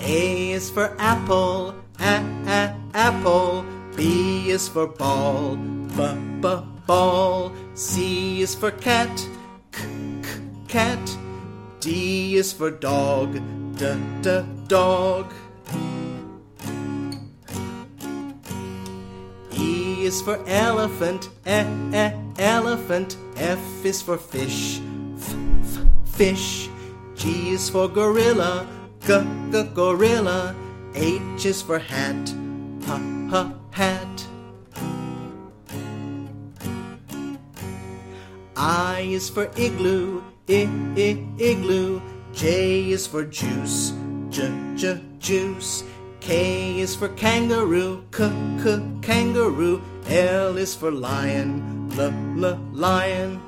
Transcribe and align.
A 0.00 0.52
is 0.52 0.70
for 0.70 0.96
apple, 0.98 1.74
a 2.00 2.22
a 2.46 2.74
apple. 2.94 3.64
B 3.96 4.50
is 4.50 4.68
for 4.68 4.86
ball, 4.86 5.56
b 5.56 6.00
b 6.40 6.48
ball. 6.86 7.52
C 7.74 8.40
is 8.40 8.54
for 8.54 8.70
cat, 8.70 9.10
c 9.72 9.82
c 10.22 10.40
cat. 10.68 11.16
D 11.80 12.36
is 12.36 12.52
for 12.52 12.70
dog, 12.70 13.34
d 13.76 13.96
d 14.22 14.42
dog. 14.66 15.32
E 19.52 20.04
is 20.06 20.22
for 20.22 20.38
elephant, 20.46 21.28
e 21.46 21.60
e 21.92 22.12
elephant. 22.38 23.16
F 23.36 23.84
is 23.84 24.00
for 24.00 24.16
fish, 24.16 24.80
f 25.62 25.84
fish. 26.04 26.68
G 27.14 27.50
is 27.50 27.68
for 27.68 27.88
gorilla, 27.88 28.66
g 29.06 29.18
g 29.50 29.62
gorilla. 29.74 30.54
H 30.94 31.46
is 31.46 31.62
for 31.62 31.78
hat, 31.78 32.34
h 32.86 33.46
hat. 33.72 34.26
I 38.56 39.06
is 39.10 39.28
for 39.30 39.50
igloo, 39.56 40.22
I 40.48 40.66
I 40.96 41.22
igloo. 41.38 42.00
J 42.32 42.90
is 42.90 43.06
for 43.06 43.24
juice, 43.24 43.92
J 44.30 44.50
J 44.74 45.00
juice. 45.18 45.84
K 46.20 46.80
is 46.80 46.96
for 46.96 47.08
kangaroo, 47.10 48.02
K 48.10 48.30
K 48.62 48.82
kangaroo. 49.02 49.80
L 50.08 50.56
is 50.56 50.74
for 50.74 50.90
lion, 50.90 51.90
L 51.96 52.10
L 52.44 52.58
lion. 52.72 53.40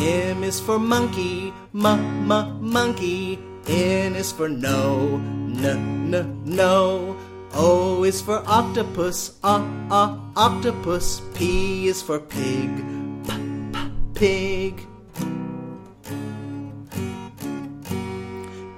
M 0.00 0.42
is 0.42 0.58
for 0.58 0.78
monkey, 0.78 1.52
M 1.74 1.84
M 1.84 2.56
monkey. 2.64 3.38
N 3.68 4.16
is 4.16 4.32
for 4.32 4.48
no, 4.48 5.20
N 5.60 6.14
N 6.14 6.42
no. 6.46 7.18
O 7.52 8.04
is 8.04 8.22
for 8.22 8.42
octopus, 8.46 9.36
o 9.44 9.60
o 9.90 10.32
octopus. 10.36 11.20
P 11.34 11.86
is 11.86 12.00
for 12.00 12.18
pig, 12.18 12.70
p 13.28 13.36
p 13.74 13.90
pig. 14.14 14.86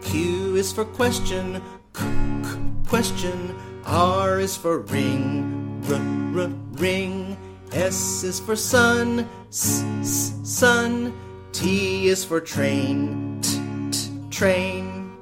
Q 0.02 0.56
is 0.56 0.72
for 0.72 0.84
question, 0.84 1.62
q 1.94 2.02
q 2.42 2.74
question. 2.88 3.54
R 3.86 4.40
is 4.40 4.56
for 4.56 4.80
ring, 4.90 5.78
r 5.86 6.02
r 6.42 6.50
ring. 6.82 7.38
S 7.70 8.24
is 8.24 8.40
for 8.40 8.56
sun, 8.56 9.28
s 9.48 9.84
s 10.02 10.31
sun. 10.52 11.16
T 11.52 12.08
is 12.08 12.24
for 12.24 12.40
train, 12.40 13.40
t 13.40 13.58
t 13.90 14.08
train. 14.30 15.12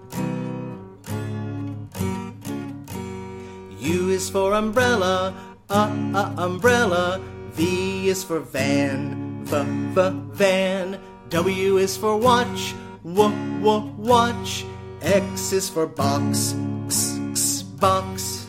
U 3.79 4.11
is 4.11 4.29
for 4.29 4.55
umbrella, 4.55 5.35
uh, 5.71 5.91
uh, 6.15 6.35
umbrella. 6.37 7.21
V 7.53 8.09
is 8.09 8.23
for 8.23 8.41
van, 8.41 9.45
v, 9.45 9.63
v, 9.95 10.11
van. 10.35 10.99
W 11.31 11.79
is 11.79 11.97
for 11.97 12.17
watch, 12.17 12.75
w, 13.03 13.31
w, 13.63 13.95
watch. 13.99 14.65
X 15.03 15.53
is 15.53 15.69
for 15.69 15.87
box, 15.87 16.55
x, 16.87 17.19
x, 17.31 17.63
box. 17.63 18.40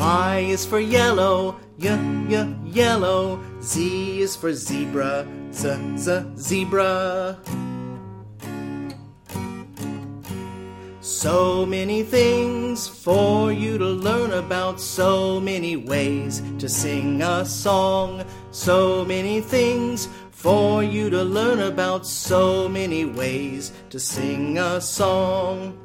Y 0.00 0.46
is 0.48 0.64
for 0.64 0.80
yellow, 0.80 1.60
y, 1.78 1.94
y, 2.26 2.54
yellow. 2.64 3.38
Z 3.60 4.22
is 4.22 4.34
for 4.34 4.54
zebra, 4.54 5.26
z, 5.52 5.76
z, 5.98 6.24
zebra. 6.38 7.38
So 11.02 11.66
many 11.66 12.02
things 12.02 12.88
for 12.88 13.52
you 13.52 13.76
to 13.76 13.84
learn 13.84 14.32
about, 14.32 14.80
so 14.80 15.38
many 15.38 15.76
ways 15.76 16.40
to 16.58 16.66
sing 16.66 17.20
a 17.20 17.44
song, 17.44 18.24
so 18.52 19.04
many 19.04 19.42
things 19.42 20.08
for 20.30 20.82
you 20.82 21.10
to 21.10 21.22
learn 21.22 21.60
about, 21.60 22.06
so 22.06 22.70
many 22.70 23.04
ways 23.04 23.70
to 23.90 24.00
sing 24.00 24.56
a 24.56 24.80
song. 24.80 25.76